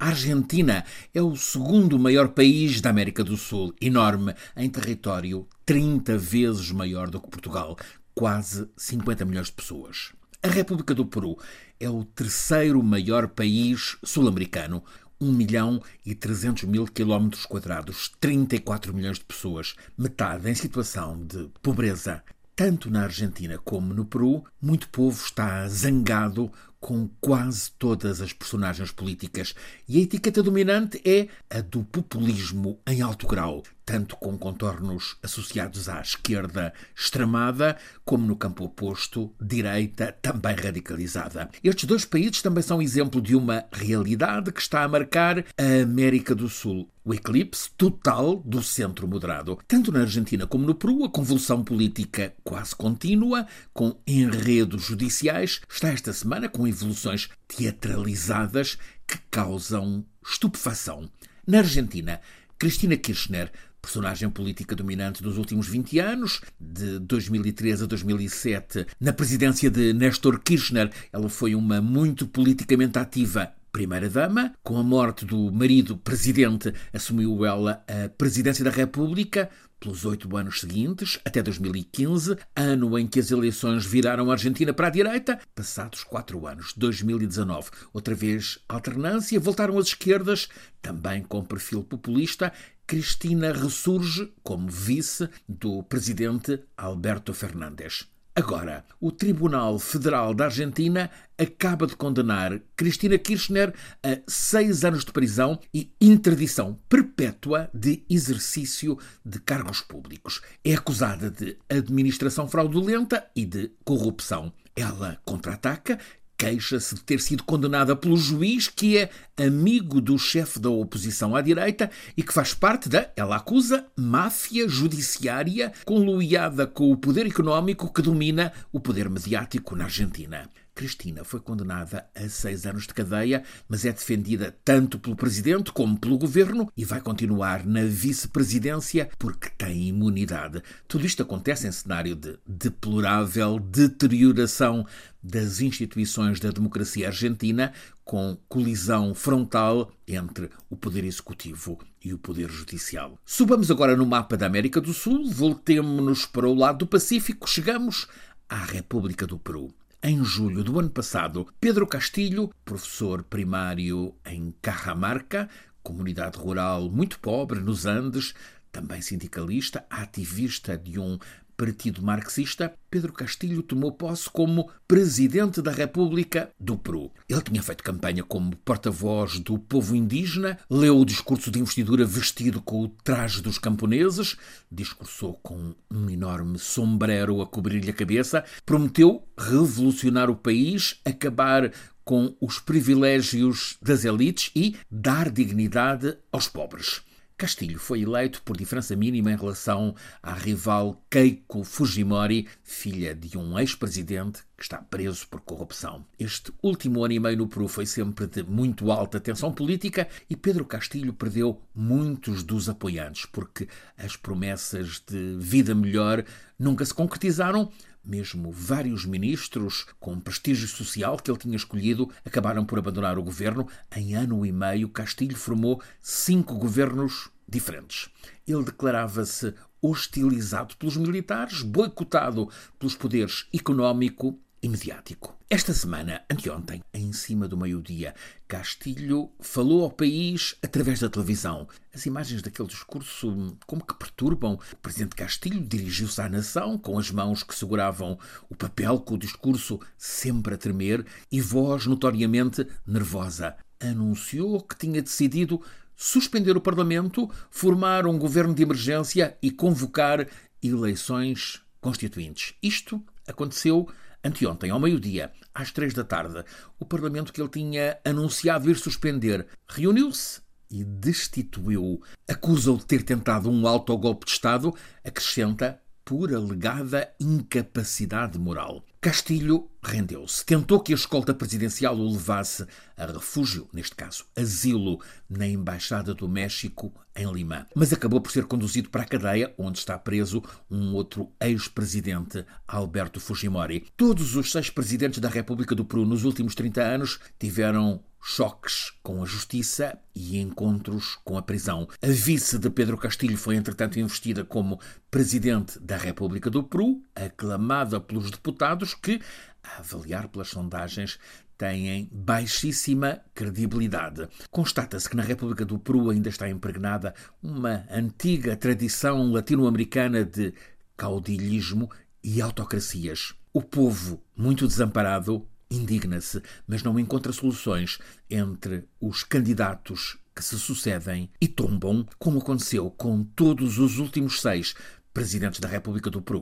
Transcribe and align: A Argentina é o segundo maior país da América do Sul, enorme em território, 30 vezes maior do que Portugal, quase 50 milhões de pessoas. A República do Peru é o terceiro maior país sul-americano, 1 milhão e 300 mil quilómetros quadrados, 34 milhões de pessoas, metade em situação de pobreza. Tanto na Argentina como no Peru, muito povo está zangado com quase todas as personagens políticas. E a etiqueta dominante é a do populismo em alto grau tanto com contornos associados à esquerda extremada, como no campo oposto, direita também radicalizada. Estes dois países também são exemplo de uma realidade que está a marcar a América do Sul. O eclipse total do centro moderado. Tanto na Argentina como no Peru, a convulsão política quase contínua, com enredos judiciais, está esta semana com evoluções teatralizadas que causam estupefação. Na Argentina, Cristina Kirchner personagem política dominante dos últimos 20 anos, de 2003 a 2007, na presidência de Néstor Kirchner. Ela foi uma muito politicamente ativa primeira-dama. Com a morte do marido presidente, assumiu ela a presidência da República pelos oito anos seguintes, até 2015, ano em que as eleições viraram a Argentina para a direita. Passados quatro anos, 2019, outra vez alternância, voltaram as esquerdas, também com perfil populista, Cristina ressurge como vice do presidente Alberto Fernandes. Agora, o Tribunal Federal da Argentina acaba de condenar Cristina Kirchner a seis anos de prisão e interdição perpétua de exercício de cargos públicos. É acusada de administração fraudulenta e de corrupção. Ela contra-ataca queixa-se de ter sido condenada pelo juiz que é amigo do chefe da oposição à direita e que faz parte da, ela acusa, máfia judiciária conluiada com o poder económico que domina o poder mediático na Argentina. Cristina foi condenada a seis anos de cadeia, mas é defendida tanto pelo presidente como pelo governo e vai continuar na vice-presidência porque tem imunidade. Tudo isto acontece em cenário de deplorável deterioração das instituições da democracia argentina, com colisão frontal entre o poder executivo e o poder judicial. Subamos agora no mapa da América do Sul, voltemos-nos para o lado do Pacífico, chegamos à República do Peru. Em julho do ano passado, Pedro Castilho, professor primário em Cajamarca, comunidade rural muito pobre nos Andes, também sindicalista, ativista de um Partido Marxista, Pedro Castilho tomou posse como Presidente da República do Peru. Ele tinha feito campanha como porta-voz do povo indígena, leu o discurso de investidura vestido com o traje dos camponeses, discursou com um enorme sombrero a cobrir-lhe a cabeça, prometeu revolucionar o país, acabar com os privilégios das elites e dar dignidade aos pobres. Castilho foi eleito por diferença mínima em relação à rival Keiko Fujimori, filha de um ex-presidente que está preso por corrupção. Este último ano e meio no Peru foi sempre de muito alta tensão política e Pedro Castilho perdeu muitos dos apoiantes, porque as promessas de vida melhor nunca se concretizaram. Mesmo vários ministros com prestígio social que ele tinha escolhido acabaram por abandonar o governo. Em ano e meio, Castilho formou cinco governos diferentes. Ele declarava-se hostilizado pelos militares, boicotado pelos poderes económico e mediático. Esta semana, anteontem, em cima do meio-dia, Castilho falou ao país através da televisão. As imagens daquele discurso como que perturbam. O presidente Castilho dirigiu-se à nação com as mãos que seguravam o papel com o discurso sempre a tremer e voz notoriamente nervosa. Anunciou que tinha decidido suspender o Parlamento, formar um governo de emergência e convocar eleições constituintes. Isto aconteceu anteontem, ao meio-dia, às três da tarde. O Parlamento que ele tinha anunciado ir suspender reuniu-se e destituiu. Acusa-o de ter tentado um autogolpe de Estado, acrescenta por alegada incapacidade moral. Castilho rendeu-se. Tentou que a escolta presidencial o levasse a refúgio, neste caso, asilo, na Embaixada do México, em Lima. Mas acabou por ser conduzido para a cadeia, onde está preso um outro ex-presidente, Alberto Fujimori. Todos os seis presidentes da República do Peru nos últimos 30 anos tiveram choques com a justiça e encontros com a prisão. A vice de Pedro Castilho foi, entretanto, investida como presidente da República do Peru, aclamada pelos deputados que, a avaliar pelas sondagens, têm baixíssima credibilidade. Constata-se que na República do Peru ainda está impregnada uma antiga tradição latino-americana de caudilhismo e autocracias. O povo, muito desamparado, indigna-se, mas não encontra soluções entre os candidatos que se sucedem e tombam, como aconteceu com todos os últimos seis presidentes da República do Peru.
A 0.00 0.06
Argentina 0.06 0.82
é 1.12 1.20
o 1.20 1.36
segundo 1.36 1.98
maior 1.98 2.28
país 2.28 2.80
da 2.80 2.88
América 2.88 3.22
do 3.22 3.36
Sul, 3.36 3.74
enorme 3.78 4.34
em 4.56 4.66
território, 4.70 5.46
30 5.66 6.16
vezes 6.16 6.72
maior 6.72 7.10
do 7.10 7.20
que 7.20 7.28
Portugal, 7.28 7.76
quase 8.14 8.66
50 8.78 9.26
milhões 9.26 9.48
de 9.48 9.52
pessoas. 9.52 10.14
A 10.42 10.48
República 10.48 10.94
do 10.94 11.04
Peru 11.04 11.36
é 11.78 11.90
o 11.90 12.02
terceiro 12.02 12.82
maior 12.82 13.28
país 13.28 13.98
sul-americano, 14.02 14.82
1 15.20 15.32
milhão 15.34 15.82
e 16.06 16.14
300 16.14 16.64
mil 16.64 16.86
quilómetros 16.86 17.44
quadrados, 17.44 18.10
34 18.18 18.94
milhões 18.94 19.18
de 19.18 19.24
pessoas, 19.26 19.74
metade 19.98 20.48
em 20.48 20.54
situação 20.54 21.22
de 21.26 21.50
pobreza. 21.62 22.22
Tanto 22.56 22.90
na 22.90 23.04
Argentina 23.04 23.58
como 23.58 23.92
no 23.92 24.06
Peru, 24.06 24.44
muito 24.62 24.88
povo 24.88 25.22
está 25.22 25.68
zangado 25.68 26.50
com 26.80 27.08
quase 27.20 27.70
todas 27.72 28.20
as 28.20 28.32
personagens 28.32 28.90
políticas. 28.90 29.54
E 29.86 29.98
a 29.98 30.00
etiqueta 30.00 30.42
dominante 30.42 31.00
é 31.04 31.28
a 31.54 31.60
do 31.60 31.84
populismo 31.84 32.80
em 32.86 33.02
alto 33.02 33.26
grau 33.26 33.62
tanto 33.90 34.14
com 34.14 34.38
contornos 34.38 35.16
associados 35.20 35.88
à 35.88 36.00
esquerda 36.00 36.72
extremada, 36.94 37.76
como 38.04 38.24
no 38.24 38.36
campo 38.36 38.62
oposto, 38.62 39.34
direita 39.40 40.16
também 40.22 40.54
radicalizada. 40.54 41.50
Estes 41.64 41.86
dois 41.86 42.04
países 42.04 42.40
também 42.40 42.62
são 42.62 42.80
exemplo 42.80 43.20
de 43.20 43.34
uma 43.34 43.64
realidade 43.72 44.52
que 44.52 44.60
está 44.60 44.84
a 44.84 44.88
marcar 44.88 45.44
a 45.58 45.82
América 45.82 46.36
do 46.36 46.48
Sul. 46.48 46.88
O 47.04 47.12
eclipse 47.12 47.68
total 47.76 48.36
do 48.36 48.62
centro 48.62 49.08
moderado. 49.08 49.58
Tanto 49.66 49.90
na 49.90 50.02
Argentina 50.02 50.46
como 50.46 50.64
no 50.64 50.74
Peru, 50.76 51.02
a 51.04 51.10
convulsão 51.10 51.64
política 51.64 52.32
quase 52.44 52.76
contínua, 52.76 53.44
com 53.72 53.98
enredos 54.06 54.84
judiciais, 54.84 55.62
está 55.68 55.88
esta 55.88 56.12
semana 56.12 56.48
com 56.48 56.68
evoluções 56.68 57.28
teatralizadas 57.48 58.78
que 59.04 59.18
causam 59.32 60.06
estupefação. 60.24 61.10
Na 61.44 61.58
Argentina, 61.58 62.20
Cristina 62.60 62.94
Kirchner 62.94 63.50
personagem 63.80 64.28
política 64.28 64.76
dominante 64.76 65.22
dos 65.22 65.38
últimos 65.38 65.66
20 65.66 65.98
anos, 65.98 66.42
de 66.60 66.98
2003 66.98 67.80
a 67.80 67.86
2007, 67.86 68.86
na 69.00 69.14
presidência 69.14 69.70
de 69.70 69.94
Néstor 69.94 70.38
Kirchner. 70.40 70.90
Ela 71.10 71.30
foi 71.30 71.54
uma 71.54 71.80
muito 71.80 72.26
politicamente 72.26 72.98
ativa 72.98 73.50
primeira-dama. 73.72 74.52
Com 74.62 74.76
a 74.76 74.82
morte 74.82 75.24
do 75.24 75.50
marido 75.50 75.96
presidente, 75.96 76.74
assumiu 76.92 77.42
ela 77.46 77.82
a 77.88 78.10
presidência 78.10 78.62
da 78.62 78.70
República 78.70 79.48
pelos 79.80 80.04
oito 80.04 80.36
anos 80.36 80.60
seguintes, 80.60 81.18
até 81.24 81.42
2015, 81.42 82.36
ano 82.54 82.98
em 82.98 83.06
que 83.06 83.18
as 83.18 83.30
eleições 83.30 83.84
viraram 83.84 84.30
a 84.30 84.34
Argentina 84.34 84.72
para 84.72 84.88
a 84.88 84.90
direita. 84.90 85.40
Passados 85.54 86.04
quatro 86.04 86.46
anos, 86.46 86.74
2019, 86.76 87.70
outra 87.92 88.14
vez 88.14 88.58
alternância, 88.68 89.40
voltaram 89.40 89.78
as 89.78 89.86
esquerdas, 89.86 90.48
também 90.82 91.22
com 91.22 91.42
perfil 91.42 91.82
populista, 91.82 92.52
Cristina 92.86 93.52
ressurge 93.52 94.32
como 94.42 94.68
vice 94.68 95.28
do 95.48 95.82
presidente 95.82 96.60
Alberto 96.76 97.32
Fernandes. 97.32 98.06
Agora, 98.34 98.84
o 99.00 99.10
Tribunal 99.10 99.78
Federal 99.78 100.32
da 100.32 100.44
Argentina 100.44 101.10
acaba 101.36 101.84
de 101.86 101.96
condenar 101.96 102.60
Cristina 102.76 103.18
Kirchner 103.18 103.74
a 104.02 104.20
seis 104.26 104.84
anos 104.84 105.04
de 105.04 105.12
prisão 105.12 105.58
e 105.74 105.92
interdição 106.00 106.78
perpétua 106.88 107.68
de 107.74 108.04
exercício 108.08 108.96
de 109.24 109.40
cargos 109.40 109.80
públicos. 109.80 110.40
É 110.64 110.74
acusada 110.74 111.28
de 111.28 111.58
administração 111.68 112.46
fraudulenta 112.46 113.26
e 113.34 113.44
de 113.44 113.72
corrupção. 113.84 114.52
Ela 114.76 115.20
contra-ataca 115.24 115.98
queixa-se 116.40 116.94
de 116.94 117.02
ter 117.02 117.20
sido 117.20 117.44
condenada 117.44 117.94
pelo 117.94 118.16
juiz 118.16 118.66
que 118.66 118.96
é 118.96 119.10
amigo 119.36 120.00
do 120.00 120.18
chefe 120.18 120.58
da 120.58 120.70
oposição 120.70 121.36
à 121.36 121.42
direita 121.42 121.90
e 122.16 122.22
que 122.22 122.32
faz 122.32 122.54
parte 122.54 122.88
da, 122.88 123.10
ela 123.14 123.36
acusa, 123.36 123.84
máfia 123.94 124.66
judiciária 124.66 125.70
conluiada 125.84 126.66
com 126.66 126.90
o 126.90 126.96
poder 126.96 127.26
económico 127.26 127.92
que 127.92 128.00
domina 128.00 128.54
o 128.72 128.80
poder 128.80 129.10
mediático 129.10 129.76
na 129.76 129.84
Argentina. 129.84 130.48
Cristina 130.74 131.24
foi 131.24 131.40
condenada 131.40 132.06
a 132.14 132.28
seis 132.28 132.66
anos 132.66 132.86
de 132.86 132.94
cadeia, 132.94 133.42
mas 133.68 133.84
é 133.84 133.92
defendida 133.92 134.56
tanto 134.64 134.98
pelo 134.98 135.16
presidente 135.16 135.72
como 135.72 135.98
pelo 135.98 136.18
governo 136.18 136.70
e 136.76 136.84
vai 136.84 137.00
continuar 137.00 137.66
na 137.66 137.84
vice-presidência 137.84 139.10
porque 139.18 139.50
tem 139.50 139.88
imunidade. 139.88 140.62
Tudo 140.88 141.06
isto 141.06 141.22
acontece 141.22 141.66
em 141.66 141.72
cenário 141.72 142.14
de 142.14 142.38
deplorável 142.46 143.58
deterioração 143.58 144.86
das 145.22 145.60
instituições 145.60 146.40
da 146.40 146.50
democracia 146.50 147.08
argentina, 147.08 147.72
com 148.04 148.36
colisão 148.48 149.14
frontal 149.14 149.92
entre 150.08 150.50
o 150.68 150.76
poder 150.76 151.04
executivo 151.04 151.78
e 152.02 152.12
o 152.12 152.18
poder 152.18 152.50
judicial. 152.50 153.18
Subamos 153.24 153.70
agora 153.70 153.94
no 153.94 154.06
mapa 154.06 154.36
da 154.36 154.46
América 154.46 154.80
do 154.80 154.92
Sul, 154.92 155.30
voltemos-nos 155.30 156.26
para 156.26 156.48
o 156.48 156.54
lado 156.54 156.78
do 156.78 156.86
Pacífico, 156.86 157.48
chegamos 157.48 158.08
à 158.48 158.64
República 158.64 159.26
do 159.26 159.38
Peru. 159.38 159.72
Em 160.02 160.24
julho 160.24 160.64
do 160.64 160.80
ano 160.80 160.88
passado, 160.88 161.46
Pedro 161.60 161.86
Castilho, 161.86 162.50
professor 162.64 163.22
primário 163.22 164.14
em 164.24 164.50
Cajamarca, 164.62 165.46
comunidade 165.82 166.38
rural 166.38 166.88
muito 166.88 167.18
pobre 167.18 167.60
nos 167.60 167.84
Andes, 167.84 168.34
também 168.70 169.02
sindicalista, 169.02 169.84
ativista 169.90 170.76
de 170.76 170.98
um 170.98 171.18
Partido 171.60 172.02
Marxista, 172.02 172.72
Pedro 172.90 173.12
Castilho 173.12 173.62
tomou 173.62 173.92
posse 173.92 174.30
como 174.30 174.70
Presidente 174.88 175.60
da 175.60 175.70
República 175.70 176.50
do 176.58 176.78
Peru. 176.78 177.12
Ele 177.28 177.42
tinha 177.42 177.62
feito 177.62 177.84
campanha 177.84 178.22
como 178.22 178.56
porta-voz 178.56 179.38
do 179.40 179.58
povo 179.58 179.94
indígena, 179.94 180.58
leu 180.70 180.98
o 180.98 181.04
discurso 181.04 181.50
de 181.50 181.58
investidura 181.58 182.06
vestido 182.06 182.62
com 182.62 182.82
o 182.82 182.88
traje 182.88 183.42
dos 183.42 183.58
camponeses, 183.58 184.38
discursou 184.72 185.34
com 185.42 185.74
um 185.90 186.08
enorme 186.08 186.58
sombrero 186.58 187.42
a 187.42 187.46
cobrir-lhe 187.46 187.90
a 187.90 187.94
cabeça, 187.94 188.42
prometeu 188.64 189.28
revolucionar 189.36 190.30
o 190.30 190.36
país, 190.36 190.98
acabar 191.04 191.70
com 192.02 192.34
os 192.40 192.58
privilégios 192.58 193.76
das 193.82 194.06
elites 194.06 194.50
e 194.56 194.76
dar 194.90 195.30
dignidade 195.30 196.16
aos 196.32 196.48
pobres. 196.48 197.02
Castilho 197.40 197.78
foi 197.78 198.02
eleito 198.02 198.42
por 198.42 198.54
diferença 198.54 198.94
mínima 198.94 199.32
em 199.32 199.36
relação 199.36 199.94
à 200.22 200.34
rival 200.34 201.02
Keiko 201.08 201.64
Fujimori, 201.64 202.46
filha 202.62 203.14
de 203.14 203.38
um 203.38 203.58
ex-presidente 203.58 204.42
que 204.58 204.62
está 204.62 204.76
preso 204.76 205.26
por 205.26 205.40
corrupção. 205.40 206.04
Este 206.18 206.52
último 206.62 207.02
ano 207.02 207.14
e 207.14 207.18
meio 207.18 207.38
no 207.38 207.48
Peru 207.48 207.66
foi 207.66 207.86
sempre 207.86 208.26
de 208.26 208.42
muito 208.42 208.92
alta 208.92 209.18
tensão 209.18 209.50
política 209.50 210.06
e 210.28 210.36
Pedro 210.36 210.66
Castilho 210.66 211.14
perdeu 211.14 211.58
muitos 211.74 212.42
dos 212.42 212.68
apoiantes, 212.68 213.24
porque 213.24 213.66
as 213.96 214.16
promessas 214.16 215.02
de 215.08 215.36
vida 215.38 215.74
melhor 215.74 216.22
nunca 216.58 216.84
se 216.84 216.92
concretizaram. 216.92 217.72
Mesmo 218.04 218.50
vários 218.50 219.04
ministros 219.04 219.86
com 220.00 220.18
prestígio 220.18 220.66
social 220.66 221.16
que 221.16 221.30
ele 221.30 221.38
tinha 221.38 221.56
escolhido 221.56 222.10
acabaram 222.24 222.64
por 222.64 222.78
abandonar 222.78 223.18
o 223.18 223.22
governo. 223.22 223.68
Em 223.94 224.14
ano 224.14 224.44
e 224.46 224.50
meio, 224.50 224.88
Castilho 224.88 225.36
formou 225.36 225.82
cinco 226.00 226.54
governos 226.56 227.30
diferentes. 227.46 228.08
Ele 228.46 228.64
declarava-se 228.64 229.54
hostilizado 229.82 230.76
pelos 230.76 230.96
militares, 230.96 231.62
boicotado 231.62 232.48
pelos 232.78 232.94
poderes 232.94 233.46
económico 233.52 234.38
e 234.62 234.68
mediático. 234.68 235.36
Esta 235.48 235.72
semana, 235.72 236.22
anteontem, 236.30 236.82
em 236.92 237.12
cima 237.12 237.48
do 237.48 237.56
meio-dia, 237.56 238.14
Castilho 238.46 239.30
falou 239.40 239.82
ao 239.84 239.90
país 239.90 240.54
através 240.62 241.00
da 241.00 241.08
televisão. 241.08 241.66
As 241.92 242.06
imagens 242.06 242.42
daquele 242.42 242.68
discurso 242.68 243.56
como 243.66 243.84
que 243.84 243.94
perturbam. 243.94 244.58
O 244.72 244.76
presidente 244.76 245.16
Castilho 245.16 245.60
dirigiu-se 245.60 246.20
à 246.20 246.28
nação 246.28 246.78
com 246.78 246.98
as 246.98 247.10
mãos 247.10 247.42
que 247.42 247.54
seguravam 247.54 248.18
o 248.48 248.54
papel 248.54 249.00
com 249.00 249.14
o 249.14 249.18
discurso 249.18 249.80
sempre 249.96 250.54
a 250.54 250.58
tremer 250.58 251.04
e 251.32 251.40
voz 251.40 251.86
notoriamente 251.86 252.66
nervosa. 252.86 253.56
Anunciou 253.80 254.60
que 254.62 254.76
tinha 254.76 255.02
decidido 255.02 255.60
suspender 255.96 256.56
o 256.56 256.60
Parlamento, 256.60 257.30
formar 257.50 258.06
um 258.06 258.18
governo 258.18 258.54
de 258.54 258.62
emergência 258.62 259.36
e 259.42 259.50
convocar 259.50 260.26
eleições 260.62 261.60
constituintes. 261.80 262.54
Isto 262.62 263.02
aconteceu 263.30 263.88
anteontem, 264.22 264.70
ao 264.70 264.80
meio-dia, 264.80 265.32
às 265.54 265.70
três 265.70 265.94
da 265.94 266.04
tarde. 266.04 266.44
O 266.78 266.84
Parlamento 266.84 267.32
que 267.32 267.40
ele 267.40 267.48
tinha 267.48 267.98
anunciado 268.04 268.70
ir 268.70 268.76
suspender 268.76 269.46
reuniu-se 269.68 270.40
e 270.70 270.84
destituiu. 270.84 272.00
Acusa-o 272.28 272.78
de 272.78 272.86
ter 272.86 273.02
tentado 273.02 273.50
um 273.50 273.66
autogolpe 273.66 274.26
de 274.26 274.32
Estado, 274.32 274.74
acrescenta 275.04 275.80
por 276.04 276.34
alegada 276.34 277.12
incapacidade 277.20 278.38
moral. 278.38 278.84
Castilho 279.00 279.69
rendeu-se. 279.82 280.44
Tentou 280.44 280.80
que 280.80 280.92
a 280.92 280.96
escolta 280.96 281.34
presidencial 281.34 281.96
o 281.96 282.12
levasse 282.12 282.66
a 282.96 283.06
refúgio, 283.06 283.68
neste 283.72 283.94
caso, 283.94 284.24
asilo, 284.36 285.00
na 285.28 285.46
Embaixada 285.46 286.12
do 286.14 286.28
México, 286.28 286.92
em 287.14 287.30
Lima. 287.32 287.66
Mas 287.74 287.92
acabou 287.92 288.20
por 288.20 288.30
ser 288.30 288.44
conduzido 288.44 288.90
para 288.90 289.02
a 289.02 289.06
cadeia, 289.06 289.54
onde 289.58 289.78
está 289.78 289.98
preso 289.98 290.42
um 290.70 290.94
outro 290.94 291.30
ex-presidente, 291.40 292.44
Alberto 292.66 293.20
Fujimori. 293.20 293.86
Todos 293.96 294.36
os 294.36 294.52
seis 294.52 294.70
presidentes 294.70 295.18
da 295.18 295.28
República 295.28 295.74
do 295.74 295.84
Peru 295.84 296.04
nos 296.04 296.24
últimos 296.24 296.54
30 296.54 296.82
anos 296.82 297.18
tiveram 297.38 298.02
choques 298.22 298.92
com 299.02 299.22
a 299.22 299.26
justiça 299.26 299.98
e 300.14 300.38
encontros 300.38 301.18
com 301.24 301.38
a 301.38 301.42
prisão. 301.42 301.88
A 302.02 302.06
vice 302.06 302.58
de 302.58 302.68
Pedro 302.68 302.98
Castilho 302.98 303.36
foi, 303.36 303.56
entretanto, 303.56 303.98
investida 303.98 304.44
como 304.44 304.78
presidente 305.10 305.78
da 305.80 305.96
República 305.96 306.50
do 306.50 306.62
Peru, 306.62 307.02
aclamada 307.14 307.98
pelos 307.98 308.30
deputados 308.30 308.94
que, 308.94 309.20
a 309.62 309.78
avaliar 309.78 310.28
pelas 310.28 310.48
sondagens, 310.48 311.18
têm 311.56 312.08
baixíssima 312.10 313.20
credibilidade. 313.34 314.26
Constata-se 314.50 315.08
que 315.08 315.16
na 315.16 315.22
República 315.22 315.64
do 315.64 315.78
Peru 315.78 316.08
ainda 316.08 316.30
está 316.30 316.48
impregnada 316.48 317.14
uma 317.42 317.84
antiga 317.90 318.56
tradição 318.56 319.30
latino-americana 319.30 320.24
de 320.24 320.54
caudilhismo 320.96 321.90
e 322.24 322.40
autocracias. 322.40 323.34
O 323.52 323.60
povo, 323.60 324.22
muito 324.34 324.66
desamparado, 324.66 325.46
indigna-se, 325.70 326.42
mas 326.66 326.82
não 326.82 326.98
encontra 326.98 327.32
soluções 327.32 327.98
entre 328.28 328.84
os 329.00 329.22
candidatos 329.22 330.18
que 330.34 330.42
se 330.42 330.58
sucedem 330.58 331.30
e 331.40 331.46
tombam, 331.46 332.06
como 332.18 332.38
aconteceu 332.38 332.90
com 332.90 333.22
todos 333.22 333.78
os 333.78 333.98
últimos 333.98 334.40
seis 334.40 334.74
presidentes 335.12 335.60
da 335.60 335.68
República 335.68 336.08
do 336.08 336.22
Peru. 336.22 336.38